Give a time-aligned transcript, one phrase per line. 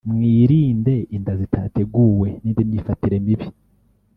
[0.13, 3.47] mwirinde inda zitateguwe n’indi myifatire mibi